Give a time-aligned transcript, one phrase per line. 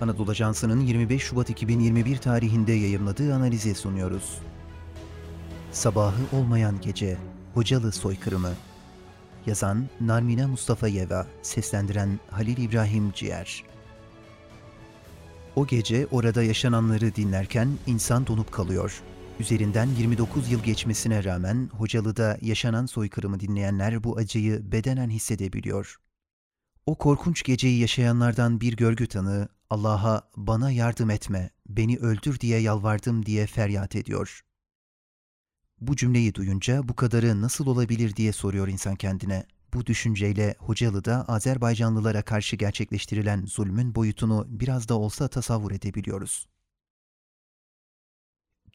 [0.00, 4.38] Anadolu Ajansı'nın 25 Şubat 2021 tarihinde yayımladığı analizi sunuyoruz.
[5.72, 7.18] Sabahı olmayan gece,
[7.54, 8.52] Hocalı soykırımı.
[9.46, 13.64] Yazan Narmina Mustafa Yeva, seslendiren Halil İbrahim Ciğer.
[15.56, 19.02] O gece orada yaşananları dinlerken insan donup kalıyor.
[19.40, 25.96] Üzerinden 29 yıl geçmesine rağmen Hocalı'da yaşanan soykırımı dinleyenler bu acıyı bedenen hissedebiliyor.
[26.86, 33.26] O korkunç geceyi yaşayanlardan bir görgü tanığı Allah'a bana yardım etme, beni öldür diye yalvardım
[33.26, 34.40] diye feryat ediyor.
[35.80, 39.46] Bu cümleyi duyunca bu kadarı nasıl olabilir diye soruyor insan kendine.
[39.74, 46.46] Bu düşünceyle Hocalı'da Azerbaycanlılara karşı gerçekleştirilen zulmün boyutunu biraz da olsa tasavvur edebiliyoruz.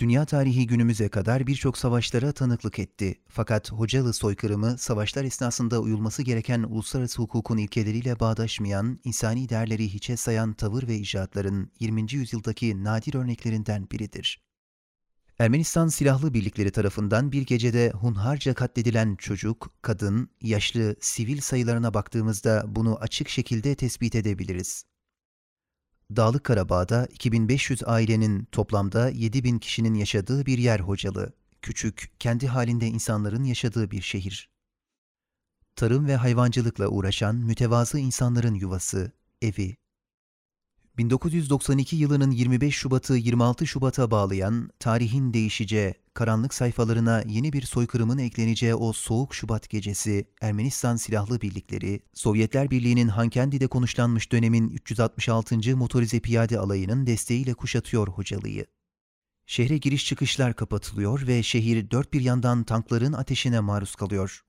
[0.02, 3.16] Dünya tarihi günümüze kadar birçok savaşlara tanıklık etti.
[3.28, 10.54] Fakat Hocalı soykırımı savaşlar esnasında uyulması gereken uluslararası hukukun ilkeleriyle bağdaşmayan, insani değerleri hiçe sayan
[10.54, 12.14] tavır ve icraatların 20.
[12.14, 14.42] yüzyıldaki nadir örneklerinden biridir.
[15.40, 22.98] Ermenistan silahlı birlikleri tarafından bir gecede hunharca katledilen çocuk, kadın, yaşlı, sivil sayılarına baktığımızda bunu
[22.98, 24.91] açık şekilde tespit edebiliriz.
[26.16, 31.34] Dağlık Karabağ'da 2500 ailenin toplamda 7000 kişinin yaşadığı bir yer Hocalı.
[31.62, 34.50] Küçük, kendi halinde insanların yaşadığı bir şehir.
[35.76, 39.78] Tarım ve hayvancılıkla uğraşan mütevazı insanların yuvası, evi.
[40.98, 48.76] 1992 yılının 25 Şubat'ı 26 Şubat'a bağlayan, tarihin değişeceği, karanlık sayfalarına yeni bir soykırımın ekleneceği
[48.76, 55.78] o soğuk Şubat gecesi, Ermenistan Silahlı Birlikleri, Sovyetler Birliği'nin Hankendi'de konuşlanmış dönemin 366.
[55.78, 58.66] Motorize Piyade Alayı'nın desteğiyle kuşatıyor Hocalı'yı.
[59.46, 64.42] Şehre giriş çıkışlar kapatılıyor ve şehir dört bir yandan tankların ateşine maruz kalıyor.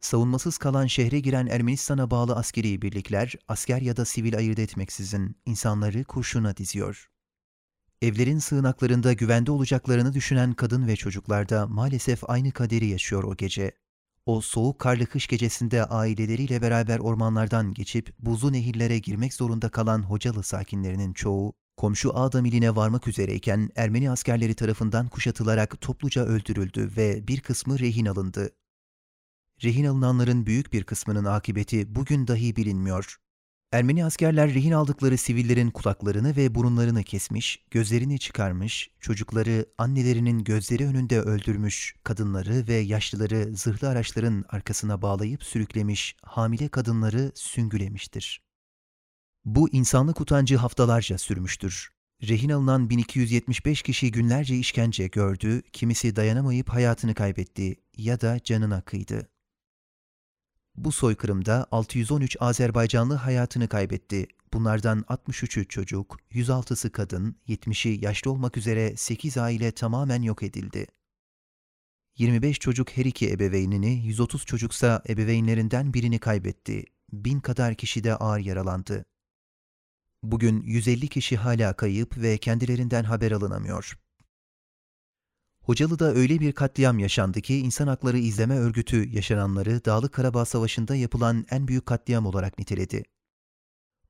[0.00, 6.04] Savunmasız kalan şehre giren Ermenistan'a bağlı askeri birlikler, asker ya da sivil ayırt etmeksizin insanları
[6.04, 7.10] kurşuna diziyor.
[8.02, 13.72] Evlerin sığınaklarında güvende olacaklarını düşünen kadın ve çocuklar da maalesef aynı kaderi yaşıyor o gece.
[14.26, 20.42] O soğuk karlı kış gecesinde aileleriyle beraber ormanlardan geçip buzlu nehirlere girmek zorunda kalan Hocalı
[20.42, 27.78] sakinlerinin çoğu, komşu Adamiline varmak üzereyken Ermeni askerleri tarafından kuşatılarak topluca öldürüldü ve bir kısmı
[27.78, 28.50] rehin alındı.
[29.64, 33.16] Rehin alınanların büyük bir kısmının akıbeti bugün dahi bilinmiyor.
[33.72, 41.20] Ermeni askerler rehin aldıkları sivillerin kulaklarını ve burunlarını kesmiş, gözlerini çıkarmış, çocukları annelerinin gözleri önünde
[41.20, 48.42] öldürmüş, kadınları ve yaşlıları zırhlı araçların arkasına bağlayıp sürüklemiş, hamile kadınları süngülemiştir.
[49.44, 51.88] Bu insanlık utancı haftalarca sürmüştür.
[52.22, 59.28] Rehin alınan 1275 kişi günlerce işkence gördü, kimisi dayanamayıp hayatını kaybetti ya da canına kıydı.
[60.78, 64.26] Bu soykırımda 613 Azerbaycanlı hayatını kaybetti.
[64.52, 70.86] Bunlardan 63'ü çocuk, 106'sı kadın, 70'i yaşlı olmak üzere 8 aile tamamen yok edildi.
[72.18, 76.84] 25 çocuk her iki ebeveynini, 130 çocuksa ebeveynlerinden birini kaybetti.
[77.12, 79.04] Bin kadar kişi de ağır yaralandı.
[80.22, 83.98] Bugün 150 kişi hala kayıp ve kendilerinden haber alınamıyor.
[85.68, 91.46] Hocalı'da öyle bir katliam yaşandı ki İnsan Hakları İzleme Örgütü yaşananları Dağlık Karabağ Savaşı'nda yapılan
[91.50, 93.02] en büyük katliam olarak niteledi.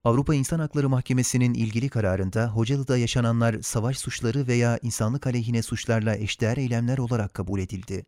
[0.04, 6.56] Avrupa İnsan Hakları Mahkemesi'nin ilgili kararında Hocalı'da yaşananlar savaş suçları veya insanlık aleyhine suçlarla eşdeğer
[6.56, 8.06] eylemler olarak kabul edildi.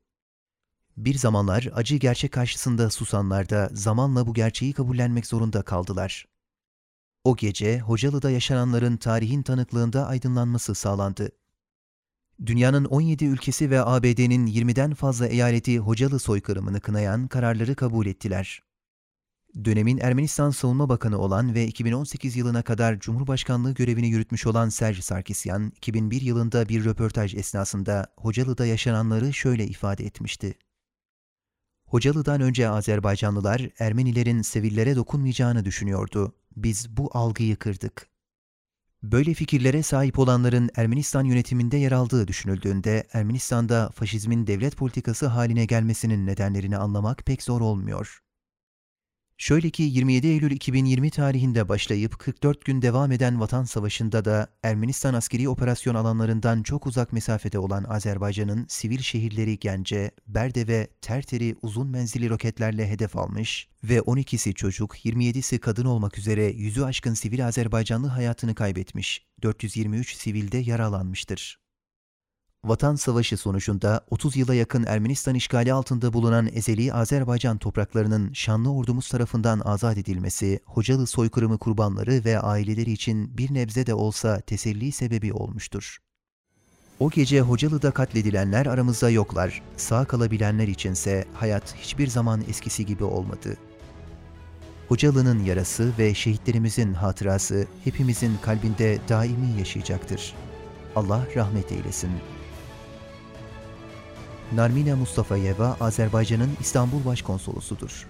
[0.96, 6.26] Bir zamanlar acı gerçek karşısında susanlar da zamanla bu gerçeği kabullenmek zorunda kaldılar.
[7.24, 11.30] O gece Hocalı'da yaşananların tarihin tanıklığında aydınlanması sağlandı
[12.46, 18.62] dünyanın 17 ülkesi ve ABD'nin 20'den fazla eyaleti Hocalı soykırımını kınayan kararları kabul ettiler.
[19.64, 25.72] Dönemin Ermenistan Savunma Bakanı olan ve 2018 yılına kadar Cumhurbaşkanlığı görevini yürütmüş olan Serge Sarkisyan,
[25.76, 30.54] 2001 yılında bir röportaj esnasında Hocalı'da yaşananları şöyle ifade etmişti.
[31.86, 36.34] Hocalı'dan önce Azerbaycanlılar Ermenilerin Sevillere dokunmayacağını düşünüyordu.
[36.56, 38.10] Biz bu algıyı kırdık.
[39.02, 46.26] Böyle fikirlere sahip olanların Ermenistan yönetiminde yer aldığı düşünüldüğünde Ermenistan'da faşizmin devlet politikası haline gelmesinin
[46.26, 48.20] nedenlerini anlamak pek zor olmuyor.
[49.40, 55.14] Şöyle ki 27 Eylül 2020 tarihinde başlayıp 44 gün devam eden Vatan Savaşı'nda da Ermenistan
[55.14, 61.88] askeri operasyon alanlarından çok uzak mesafede olan Azerbaycan'ın sivil şehirleri Gence, Berde ve Terter'i uzun
[61.88, 68.06] menzilli roketlerle hedef almış ve 12'si çocuk, 27'si kadın olmak üzere yüzü aşkın sivil Azerbaycanlı
[68.06, 71.60] hayatını kaybetmiş, 423 sivilde yaralanmıştır.
[72.64, 79.08] Vatan Savaşı sonucunda 30 yıla yakın Ermenistan işgali altında bulunan ezeli Azerbaycan topraklarının şanlı ordumuz
[79.08, 85.32] tarafından azat edilmesi, Hocalı soykırımı kurbanları ve aileleri için bir nebze de olsa teselli sebebi
[85.32, 85.98] olmuştur.
[86.98, 93.56] O gece Hocalı'da katledilenler aramızda yoklar, sağ kalabilenler içinse hayat hiçbir zaman eskisi gibi olmadı.
[94.88, 100.34] Hocalı'nın yarası ve şehitlerimizin hatırası hepimizin kalbinde daimi yaşayacaktır.
[100.96, 102.10] Allah rahmet eylesin.
[104.52, 108.06] Narmina Mustafayeva, Azerbaycan'ın İstanbul Başkonsolosudur.